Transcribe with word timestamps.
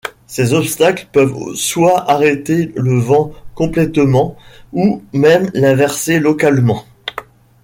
Ces 0.25 0.53
obstacles 0.55 1.05
peuvent 1.13 1.53
soit 1.53 2.09
arrêter 2.09 2.71
le 2.75 2.97
vent 2.97 3.33
complètement 3.53 4.35
ou 4.73 5.03
même 5.13 5.51
l'inverser 5.53 6.17
localement. 6.19 6.85